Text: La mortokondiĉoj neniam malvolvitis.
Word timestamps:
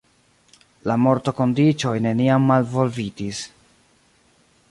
La 0.91 0.95
mortokondiĉoj 1.01 1.93
neniam 2.07 2.49
malvolvitis. 2.53 3.43